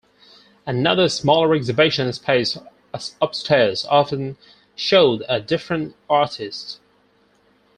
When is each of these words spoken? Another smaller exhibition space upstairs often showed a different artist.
Another 0.65 1.07
smaller 1.07 1.53
exhibition 1.53 2.11
space 2.11 2.57
upstairs 3.21 3.85
often 3.85 4.35
showed 4.75 5.23
a 5.29 5.39
different 5.39 5.95
artist. 6.09 6.79